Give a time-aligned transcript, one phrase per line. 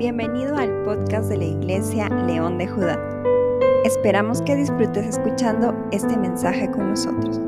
[0.00, 2.98] Bienvenido al podcast de la Iglesia León de Judá.
[3.84, 7.38] Esperamos que disfrutes escuchando este mensaje con nosotros.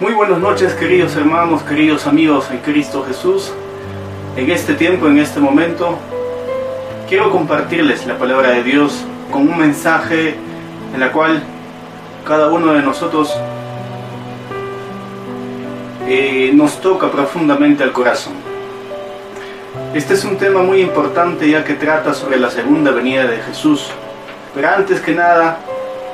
[0.00, 3.52] Muy buenas noches queridos hermanos, queridos amigos en Cristo Jesús.
[4.36, 5.96] En este tiempo, en este momento,
[7.08, 10.34] quiero compartirles la palabra de Dios con un mensaje
[10.92, 11.40] en la cual
[12.26, 13.32] cada uno de nosotros
[16.12, 18.32] eh, nos toca profundamente al corazón.
[19.94, 23.92] Este es un tema muy importante ya que trata sobre la segunda venida de Jesús.
[24.52, 25.58] Pero antes que nada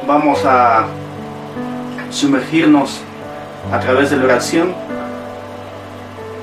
[0.06, 0.84] vamos a
[2.10, 3.00] sumergirnos
[3.72, 4.74] a través de la oración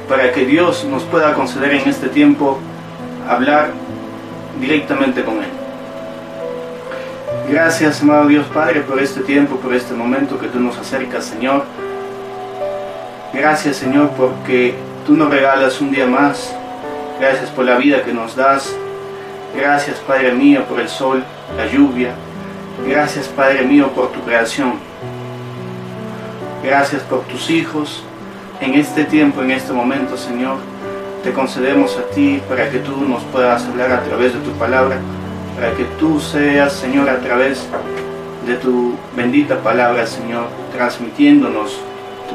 [0.10, 2.58] para que Dios nos pueda conceder en este tiempo
[3.30, 3.70] hablar
[4.60, 5.52] directamente con Él.
[7.52, 11.66] Gracias, amado Dios Padre, por este tiempo, por este momento que tú nos acercas, Señor.
[13.34, 14.76] Gracias Señor porque
[15.08, 16.56] tú nos regalas un día más.
[17.20, 18.76] Gracias por la vida que nos das.
[19.56, 21.24] Gracias Padre mío por el sol,
[21.58, 22.14] la lluvia.
[22.88, 24.74] Gracias Padre mío por tu creación.
[26.64, 28.04] Gracias por tus hijos.
[28.62, 30.58] En este tiempo, en este momento Señor,
[31.24, 34.98] te concedemos a ti para que tú nos puedas hablar a través de tu palabra.
[35.56, 37.66] Para que tú seas Señor a través
[38.46, 41.80] de tu bendita palabra Señor, transmitiéndonos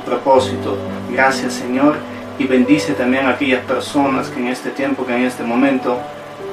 [0.09, 0.77] tu propósito.
[1.11, 1.97] Gracias Señor
[2.39, 5.99] y bendice también a aquellas personas que en este tiempo, que en este momento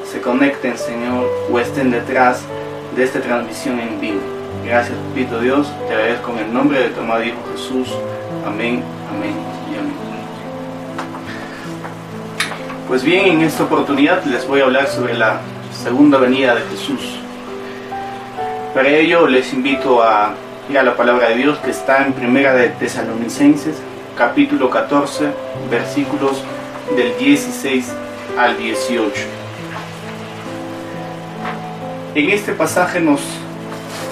[0.09, 2.43] se conecten Señor o estén detrás
[2.95, 4.21] de esta transmisión en vivo.
[4.65, 7.93] Gracias, Pito Dios, te agradezco en el nombre de tu amado Hijo Jesús.
[8.45, 9.35] Amén, amén
[9.71, 9.93] y amén.
[12.87, 17.19] Pues bien, en esta oportunidad les voy a hablar sobre la segunda venida de Jesús.
[18.73, 20.33] Para ello les invito a
[20.69, 23.75] ir a la palabra de Dios que está en Primera de Tesalonicenses,
[24.17, 25.25] capítulo 14,
[25.69, 26.43] versículos
[26.95, 27.93] del 16
[28.37, 29.13] al 18.
[32.15, 33.21] En este pasaje nos,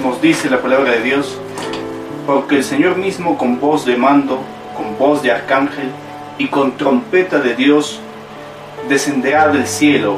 [0.03, 1.37] nos dice la palabra de Dios,
[2.27, 4.39] porque el Señor mismo con voz de mando,
[4.77, 5.89] con voz de arcángel
[6.37, 7.99] y con trompeta de Dios
[8.89, 10.17] descenderá del cielo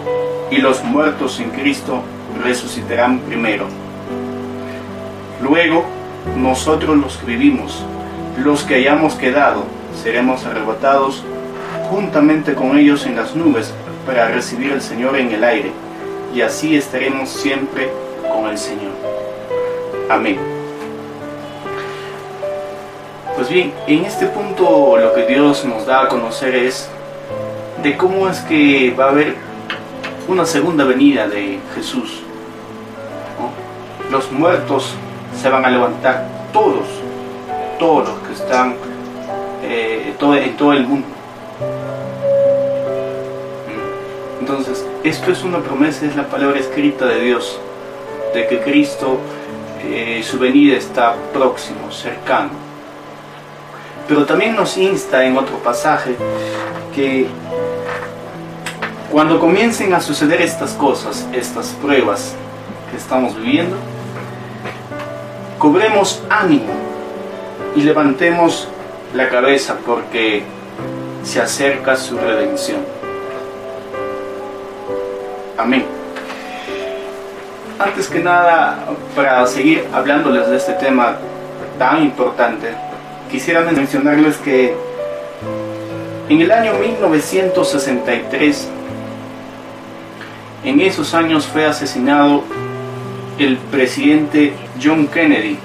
[0.52, 2.02] y los muertos en Cristo
[2.44, 3.68] resucitarán primero.
[5.42, 5.86] Luego,
[6.36, 7.84] nosotros los que vivimos,
[8.44, 9.64] los que hayamos quedado,
[10.02, 11.24] seremos arrebatados
[11.90, 13.74] juntamente con ellos en las nubes
[14.06, 15.72] para recibir al Señor en el aire,
[16.34, 17.90] y así estaremos siempre
[18.32, 18.92] con el Señor.
[20.10, 20.38] Amén.
[23.36, 26.90] Pues bien, en este punto lo que Dios nos da a conocer es
[27.84, 29.36] de cómo es que va a haber
[30.28, 32.22] una segunda venida de Jesús.
[34.12, 34.96] Los muertos
[35.40, 36.88] se van a levantar todos,
[37.80, 38.76] todos los que están
[39.64, 41.08] eh, todo, en todo el mundo.
[43.68, 44.40] Mm.
[44.42, 47.60] Entonces, esto es una promesa, es la palabra escrita de Dios,
[48.34, 49.18] de que Cristo,
[49.84, 52.52] eh, su venida está próximo, cercano.
[54.08, 56.16] Pero también nos insta en otro pasaje
[56.94, 57.28] que
[59.12, 62.36] cuando comiencen a suceder estas cosas, estas pruebas
[62.92, 63.78] que estamos viviendo,
[65.66, 66.72] cobremos ánimo
[67.76, 68.68] y levantemos
[69.16, 70.44] la cabeza porque
[71.24, 72.82] se acerca su redención.
[75.58, 75.84] Amén.
[77.80, 78.78] Antes que nada,
[79.16, 81.18] para seguir hablándoles de este tema
[81.80, 82.68] tan importante,
[83.32, 84.78] quisiera mencionarles que
[86.30, 88.70] en el año 1963,
[90.64, 92.44] en esos años fue asesinado
[93.40, 95.58] el presidente John Kennedy,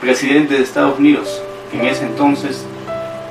[0.00, 1.42] presidente de Estados Unidos.
[1.72, 2.64] En ese entonces,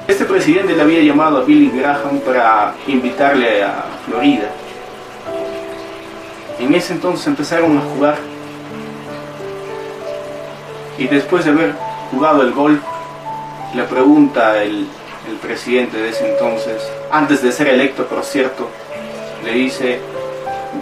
[0.07, 4.49] este presidente le había llamado a Billy Graham para invitarle a Florida.
[6.59, 8.17] En ese entonces empezaron a jugar.
[10.97, 11.73] Y después de haber
[12.11, 12.81] jugado el golf,
[13.73, 14.87] le pregunta el,
[15.29, 16.81] el presidente de ese entonces,
[17.11, 18.67] antes de ser electo por cierto,
[19.43, 19.99] le dice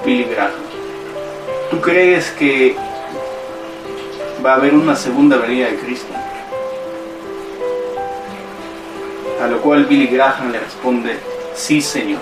[0.05, 0.66] Billy Graham,
[1.69, 2.75] ¿tú crees que
[4.45, 6.13] va a haber una segunda venida de Cristo?
[9.41, 11.17] A lo cual Billy Graham le responde,
[11.53, 12.21] sí Señor.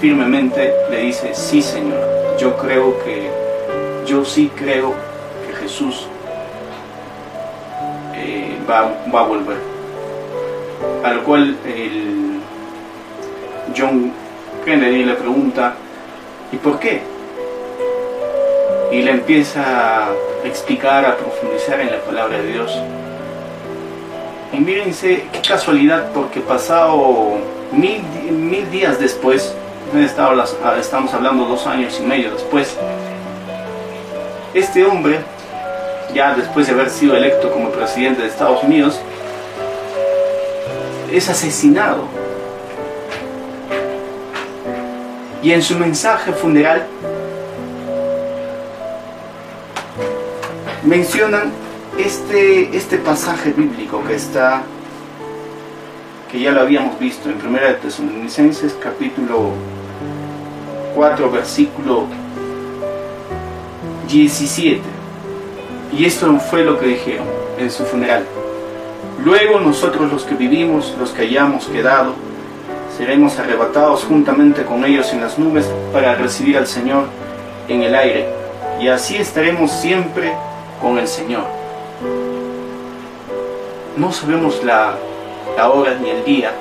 [0.00, 1.98] Firmemente le dice, sí Señor.
[2.38, 3.30] Yo creo que,
[4.06, 4.94] yo sí creo
[5.46, 6.06] que Jesús
[8.14, 9.58] eh, va, va a volver.
[11.04, 12.40] A lo cual el
[13.76, 14.12] John
[14.64, 15.74] Kennedy le pregunta,
[16.52, 17.17] ¿y por qué?
[18.90, 20.10] Y le empieza a
[20.44, 22.78] explicar, a profundizar en la palabra de Dios.
[24.52, 27.36] Y mírense qué casualidad, porque pasado
[27.70, 29.54] mil, mil días después,
[30.78, 32.76] estamos hablando dos años y medio después,
[34.54, 35.20] este hombre,
[36.14, 38.98] ya después de haber sido electo como presidente de Estados Unidos,
[41.12, 42.04] es asesinado.
[45.42, 46.86] Y en su mensaje funeral
[50.88, 51.52] mencionan
[51.98, 54.62] este, este pasaje bíblico que está,
[56.32, 59.50] que ya lo habíamos visto en 1 Tesalonicenses capítulo
[60.94, 62.06] 4 versículo
[64.08, 64.80] 17.
[65.92, 67.26] Y esto fue lo que dijeron
[67.58, 68.24] en su funeral.
[69.22, 72.14] Luego nosotros los que vivimos, los que hayamos quedado,
[72.96, 77.04] seremos arrebatados juntamente con ellos en las nubes para recibir al Señor
[77.68, 78.26] en el aire.
[78.80, 80.32] Y así estaremos siempre
[80.80, 81.44] con el Señor.
[83.96, 84.94] No sabemos la,
[85.56, 86.52] la hora ni el día.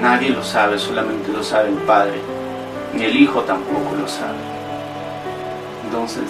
[0.00, 2.20] Nadie lo sabe, solamente lo sabe el Padre.
[2.94, 4.38] Ni el Hijo tampoco lo sabe.
[5.84, 6.24] Entonces,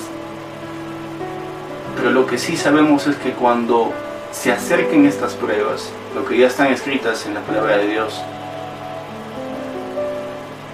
[1.97, 3.93] pero lo que sí sabemos es que cuando
[4.33, 8.21] se acerquen estas pruebas, lo que ya están escritas en la palabra de Dios,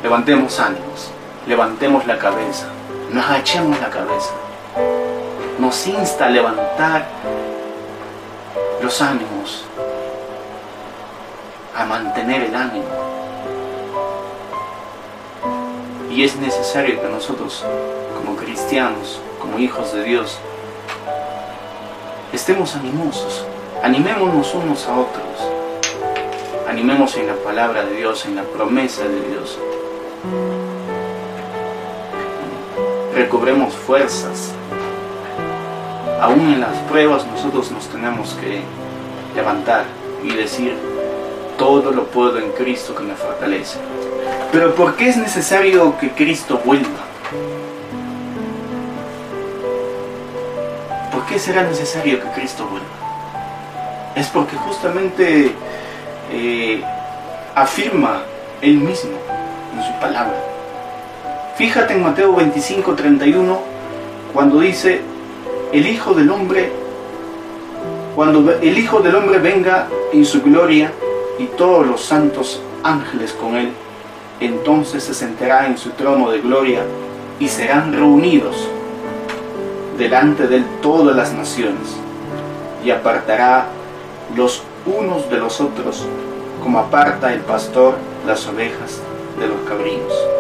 [0.03, 1.11] levantemos ánimos,
[1.49, 2.69] levantemos la cabeza,
[3.11, 4.35] no agachemos la cabeza,
[5.59, 7.07] nos insta a levantar
[8.83, 9.65] los ánimos,
[11.75, 12.85] a mantener el ánimo.
[16.11, 17.65] Y es necesario que nosotros,
[18.17, 20.39] como cristianos, como hijos de Dios,
[22.33, 23.45] estemos animosos,
[23.83, 25.25] animémonos unos a otros,
[26.69, 29.59] animemos en la palabra de Dios, en la promesa de Dios.
[33.17, 34.53] Recobremos fuerzas,
[36.21, 38.61] aún en las pruebas nosotros nos tenemos que
[39.35, 39.85] levantar
[40.23, 40.77] y decir,
[41.57, 43.79] todo lo puedo en Cristo que me fortalece.
[44.53, 47.07] Pero ¿por qué es necesario que Cristo vuelva?
[51.11, 54.13] ¿Por qué será necesario que Cristo vuelva?
[54.15, 55.53] Es porque justamente
[56.31, 56.85] eh,
[57.55, 58.25] afirma
[58.61, 59.17] Él mismo
[59.75, 60.56] en su palabra.
[61.57, 63.59] Fíjate en Mateo 25, 31,
[64.35, 65.01] cuando dice,
[65.73, 66.71] el Hijo del Hombre,
[68.15, 70.93] cuando el Hijo del Hombre venga en su gloria
[71.39, 73.71] y todos los santos ángeles con él,
[74.39, 76.83] entonces se sentará en su trono de gloria
[77.41, 78.69] y serán reunidos
[79.97, 81.97] delante de él todas las naciones
[82.85, 83.69] y apartará
[84.37, 86.05] los unos de los otros
[86.63, 87.95] como aparta el pastor
[88.27, 89.01] las ovejas
[89.41, 90.36] de los cabrillos.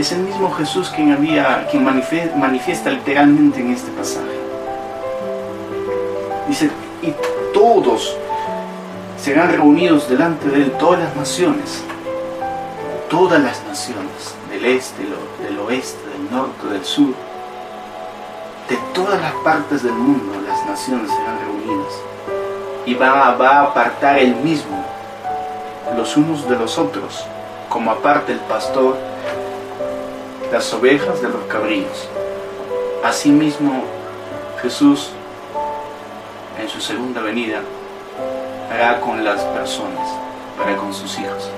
[0.00, 4.40] Es el mismo Jesús quien, había, quien manifiesta, literalmente en este pasaje.
[6.48, 6.70] Dice,
[7.02, 7.12] y
[7.52, 8.16] todos
[9.18, 11.84] serán reunidos delante de él, todas las naciones,
[13.10, 15.02] todas las naciones, del este,
[15.42, 17.14] del oeste, del norte, del sur,
[18.68, 21.92] de todas las partes del mundo, las naciones serán reunidas.
[22.86, 24.82] Y va, va a apartar él mismo
[25.94, 27.26] los unos de los otros,
[27.68, 29.09] como aparte el pastor
[30.50, 32.08] las ovejas de los cabrillos.
[33.04, 33.84] Asimismo,
[34.60, 35.10] Jesús
[36.60, 37.60] en su segunda venida
[38.70, 40.08] hará con las personas,
[40.58, 41.50] para con sus hijos.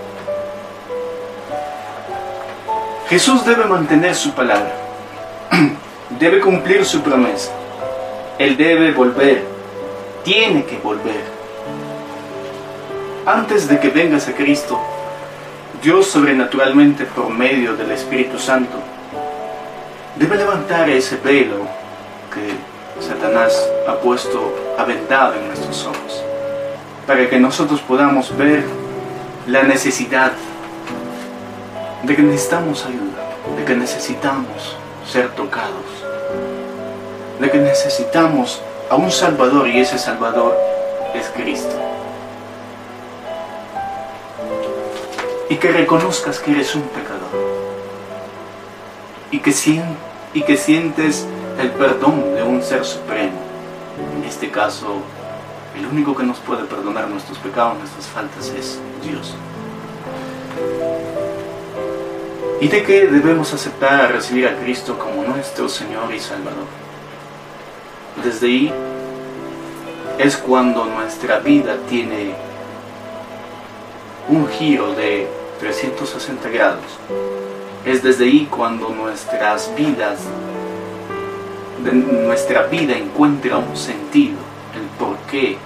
[3.08, 4.72] Jesús debe mantener su palabra,
[6.20, 7.50] debe cumplir su promesa,
[8.38, 9.44] Él debe volver,
[10.22, 11.22] tiene que volver.
[13.26, 14.80] Antes de que vengas a Cristo,
[15.82, 18.78] Dios sobrenaturalmente por medio del Espíritu Santo
[20.14, 21.66] debe levantar ese velo
[22.32, 26.22] que Satanás ha puesto aventado en nuestros ojos,
[27.04, 28.62] para que nosotros podamos ver
[29.48, 30.30] la necesidad
[32.04, 35.84] de que necesitamos ayuda, de que necesitamos ser tocados,
[37.40, 40.56] de que necesitamos a un Salvador y ese Salvador
[41.12, 41.91] es Cristo.
[45.52, 47.28] Y que reconozcas que eres un pecador
[49.30, 49.54] y que,
[50.32, 51.26] y que sientes
[51.60, 53.38] el perdón de un ser supremo.
[54.16, 55.02] En este caso,
[55.76, 59.34] el único que nos puede perdonar nuestros pecados, nuestras faltas es Dios.
[62.58, 66.64] Y de que debemos aceptar recibir a Cristo como nuestro Señor y Salvador.
[68.24, 68.72] Desde ahí
[70.18, 72.32] es cuando nuestra vida tiene
[74.30, 76.84] un giro de 360 grados.
[77.86, 80.18] Es desde ahí cuando nuestras vidas
[81.84, 84.38] nuestra vida encuentra un sentido,
[84.74, 85.56] el porqué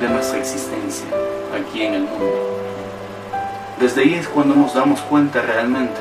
[0.00, 1.06] de nuestra existencia
[1.54, 2.60] aquí en el mundo.
[3.78, 6.00] Desde ahí es cuando nos damos cuenta realmente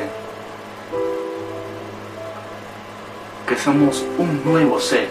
[3.48, 5.10] que somos un nuevo ser,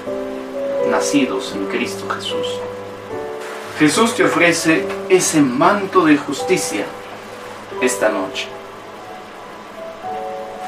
[0.91, 2.61] nacidos en Cristo Jesús.
[3.79, 6.85] Jesús te ofrece ese manto de justicia
[7.81, 8.49] esta noche.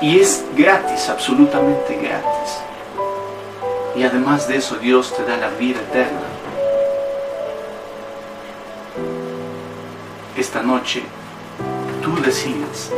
[0.01, 2.61] Y es gratis, absolutamente gratis.
[3.97, 6.21] Y además de eso Dios te da la vida eterna.
[10.37, 11.03] Esta noche
[12.03, 12.91] tú decides.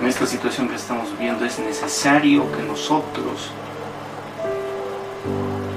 [0.00, 3.50] En esta situación que estamos viviendo es necesario que nosotros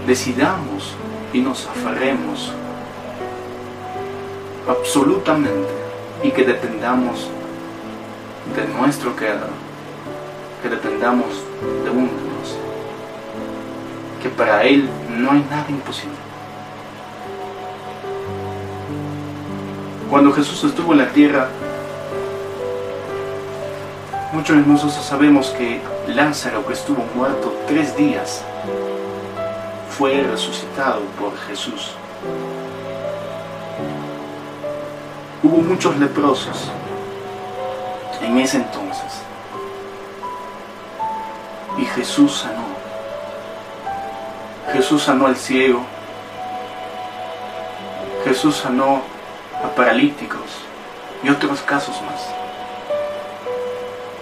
[0.07, 0.95] decidamos
[1.33, 2.53] y nos aferremos
[4.67, 5.82] absolutamente
[6.23, 7.27] y que dependamos
[8.55, 9.49] de nuestro Creador,
[10.61, 11.27] que dependamos
[11.61, 12.57] de de Dios,
[14.21, 16.15] que para Él no hay nada imposible.
[20.09, 21.49] Cuando Jesús estuvo en la tierra,
[24.31, 28.43] muchos de nosotros sabemos que Lázaro, que estuvo muerto tres días,
[29.97, 31.95] fue resucitado por Jesús.
[35.43, 36.71] Hubo muchos leprosos
[38.21, 39.11] en ese entonces.
[41.77, 42.63] Y Jesús sanó.
[44.71, 45.81] Jesús sanó al ciego.
[48.23, 49.01] Jesús sanó
[49.61, 50.47] a paralíticos
[51.21, 52.25] y otros casos más.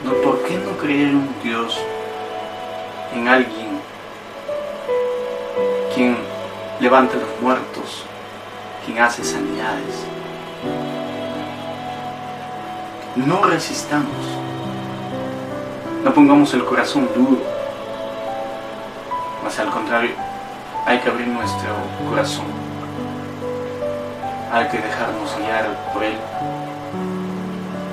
[0.04, 1.80] No, ¿Por qué no creer en Dios,
[3.13, 3.80] en alguien
[5.94, 6.18] quien
[6.80, 8.06] levanta a los muertos,
[8.84, 10.21] quien hace sanidades?
[13.15, 14.08] No resistamos.
[16.01, 17.41] No pongamos el corazón duro.
[19.44, 20.12] Más al contrario,
[20.86, 21.75] hay que abrir nuestro
[22.10, 22.46] corazón.
[24.53, 26.15] Hay que dejarnos guiar por Él.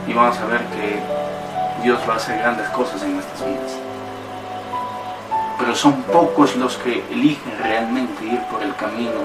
[0.06, 1.00] Y vamos a ver que
[1.82, 3.76] Dios va a hacer grandes cosas en nuestras vidas.
[5.58, 9.20] Pero son pocos los que eligen realmente ir por el camino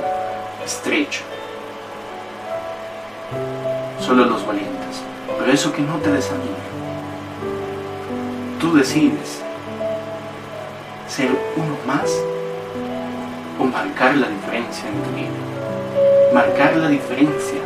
[0.66, 1.22] estrecho.
[4.00, 4.83] Solo los valientes.
[5.40, 6.74] Pero eso que no te desanime.
[8.60, 9.42] Tú decides
[11.08, 12.10] ser uno más
[13.60, 16.34] o marcar la diferencia en tu vida.
[16.34, 17.60] Marcar la diferencia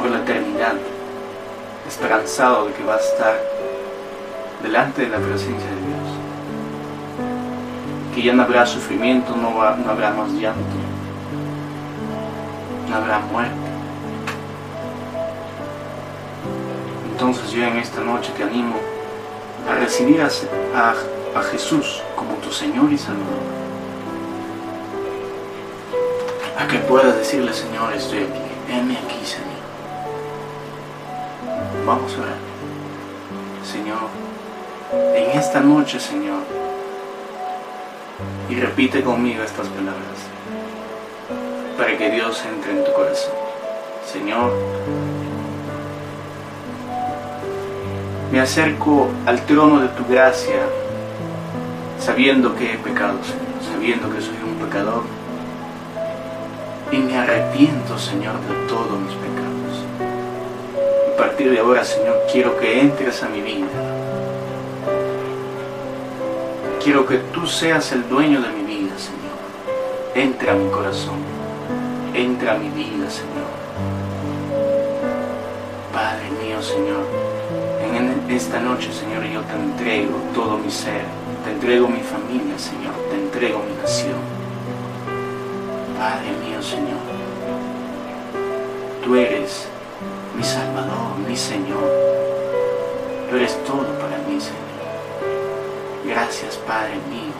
[0.00, 0.74] por la eternidad,
[1.88, 3.34] esperanzado de que vas a estar
[4.62, 6.08] delante de la presencia de Dios.
[8.14, 10.76] Que ya no habrá sufrimiento, no, no habrá más llanto,
[12.88, 13.65] no habrá muerte
[17.18, 18.76] Entonces yo en esta noche te animo
[19.66, 23.40] a recibir a, a, Jesús como tu Señor y Salvador.
[26.58, 29.46] A que puedas decirle, Señor, estoy aquí, heme aquí, Señor.
[31.86, 32.36] Vamos a orar.
[33.64, 34.10] Señor,
[35.16, 36.42] en esta noche, Señor,
[38.50, 40.18] y repite conmigo estas palabras
[41.78, 43.32] para que Dios entre en tu corazón.
[44.04, 44.52] Señor,
[48.36, 50.60] Me acerco al trono de tu gracia,
[51.98, 55.04] sabiendo que he pecado, Señor, sabiendo que soy un pecador.
[56.92, 59.86] Y me arrepiento, Señor, de todos mis pecados.
[61.14, 63.68] A partir de ahora, Señor, quiero que entres a mi vida.
[66.84, 69.38] Quiero que tú seas el dueño de mi vida, Señor.
[70.14, 71.20] Entra a mi corazón.
[72.12, 73.48] Entra a mi vida, Señor.
[75.90, 77.25] Padre mío, Señor
[78.36, 81.04] esta noche, Señor, yo te entrego todo mi ser,
[81.42, 84.20] te entrego mi familia, Señor, te entrego mi nación.
[85.98, 87.00] Padre mío, Señor,
[89.02, 89.66] tú eres
[90.36, 91.88] mi Salvador, mi Señor.
[93.30, 94.76] Tú eres todo para mí, Señor.
[96.06, 97.32] Gracias, Padre mío,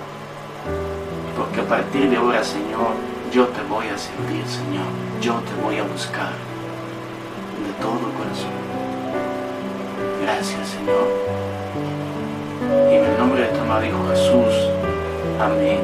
[1.37, 2.95] porque a partir de ahora, Señor,
[3.31, 4.89] yo te voy a servir, Señor.
[5.21, 8.76] Yo te voy a buscar de todo corazón.
[10.27, 11.07] Gracias, Señor.
[12.91, 14.55] Y en el nombre de tu amado Hijo Jesús.
[15.41, 15.79] Amén,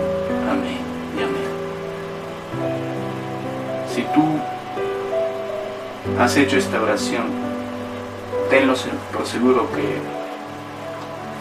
[0.51, 0.81] amén
[1.17, 1.49] y amén.
[3.95, 4.41] Si tú
[6.21, 7.27] has hecho esta oración,
[8.51, 8.75] tenlo
[9.13, 10.01] por seguro que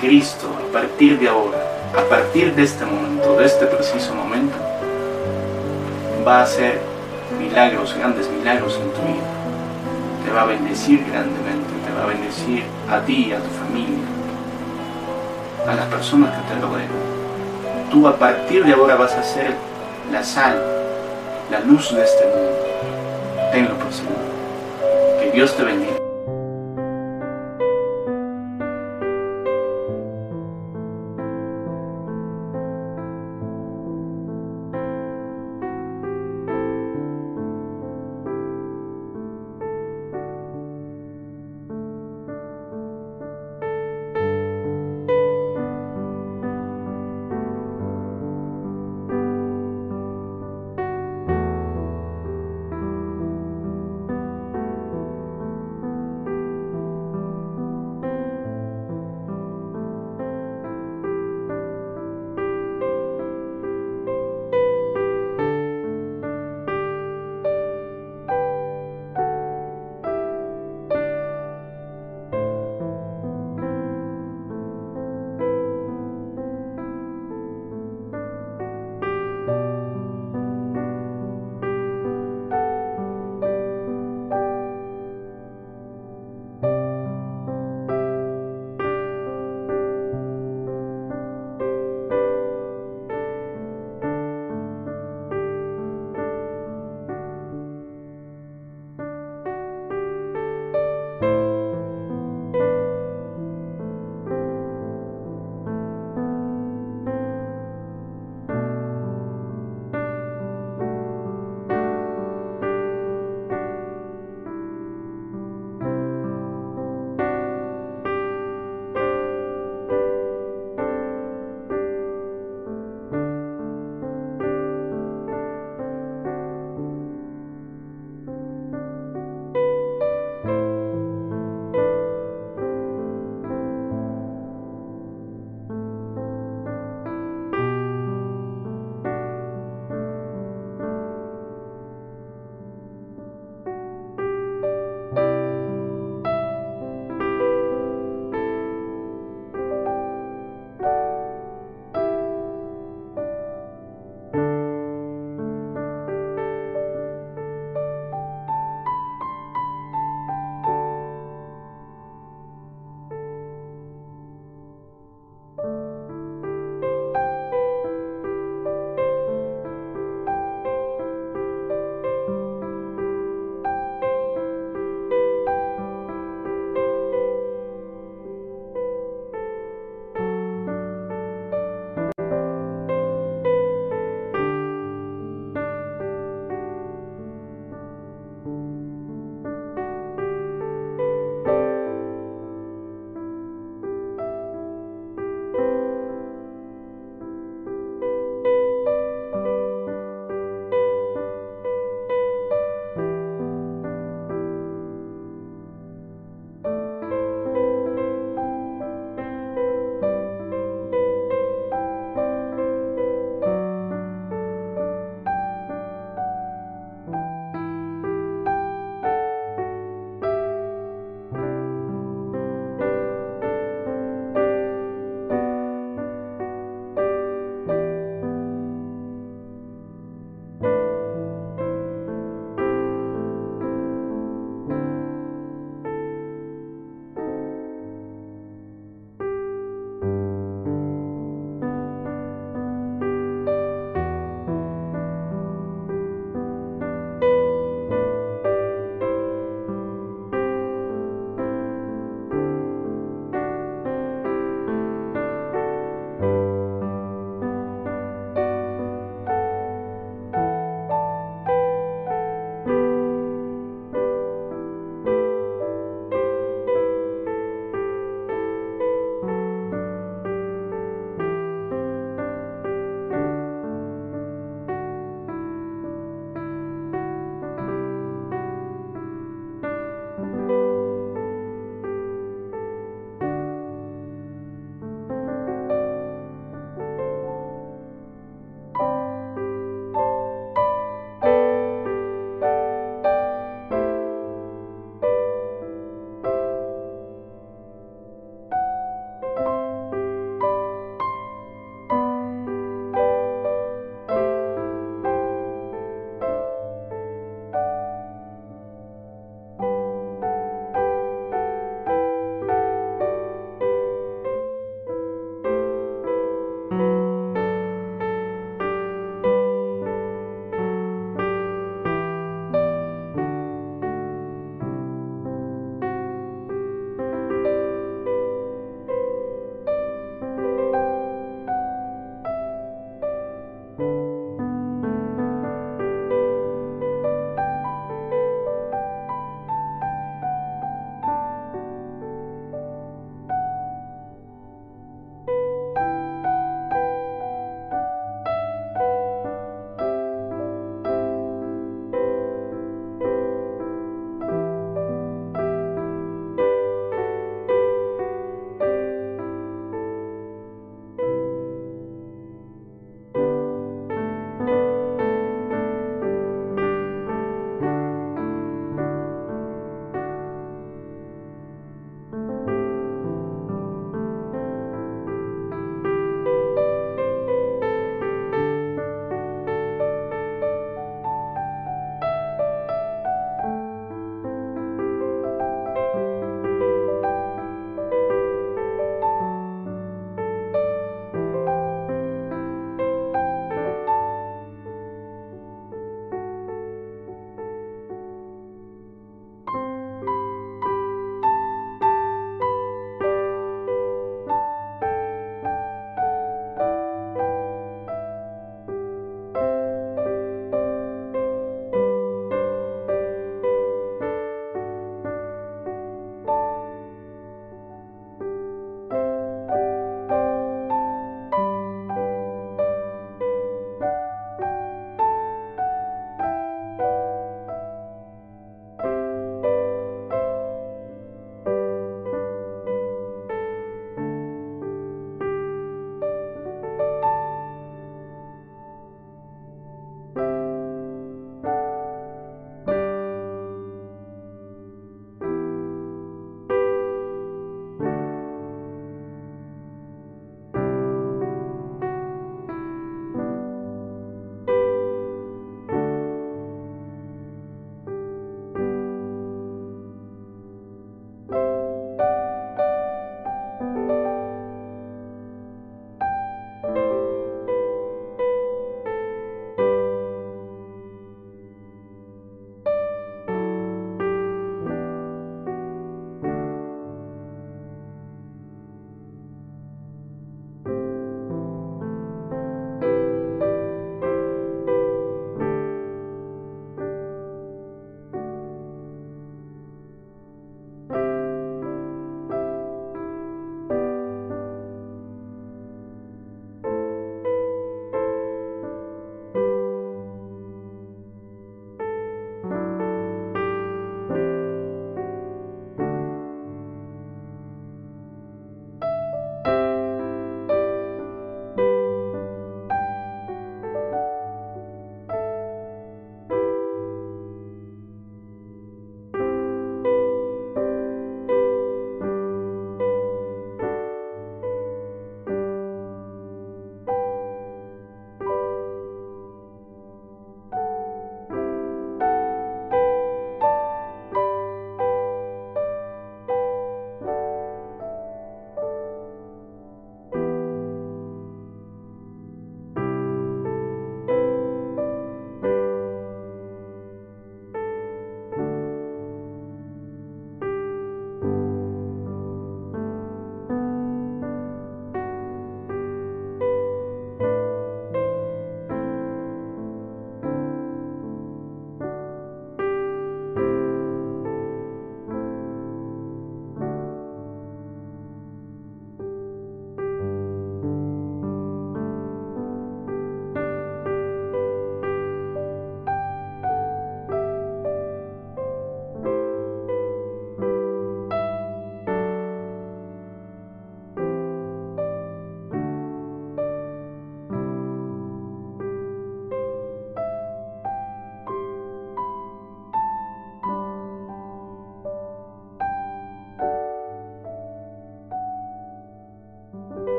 [0.00, 1.66] Cristo, a partir de ahora,
[1.98, 4.54] a partir de este momento, de este preciso momento,
[6.24, 6.80] va a hacer
[7.40, 9.26] milagros, grandes milagros en tu vida.
[10.24, 14.04] Te va a bendecir grandemente va a bendecir a ti a tu familia.
[15.66, 16.88] a las personas que te rodean.
[17.90, 19.54] Tú a partir de ahora vas a ser
[20.12, 20.60] la sal,
[21.50, 23.50] la luz de este mundo.
[23.52, 24.18] Tenlo por seguro.
[25.20, 26.03] Que Dios te bendiga.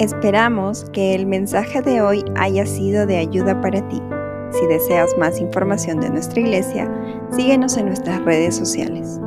[0.00, 4.00] Esperamos que el mensaje de hoy haya sido de ayuda para ti.
[4.50, 6.90] Si deseas más información de nuestra iglesia,
[7.36, 9.19] síguenos en nuestras redes sociales.